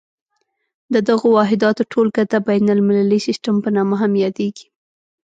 [0.93, 4.67] د دغو واحداتو ټولګه د بین المللي سیسټم په نامه هم یادیږي.